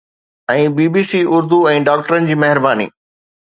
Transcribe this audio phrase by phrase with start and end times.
[0.53, 2.91] ۽ B B C Urdu ۽ ڊاڪٽرن جي مهرباني